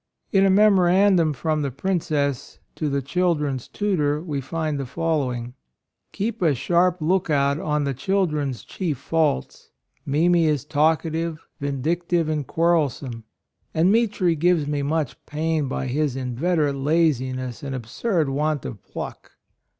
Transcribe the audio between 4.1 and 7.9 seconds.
we find the following: "Keep a sharp lookout on